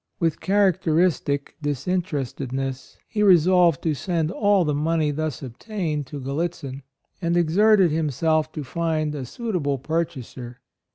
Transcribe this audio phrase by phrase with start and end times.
[0.19, 6.81] With characteristic disinterested ness he resolved to send all the money thus obtained to Gallitzin,
[7.21, 10.59] and exerted himself to find a suitable purchaser.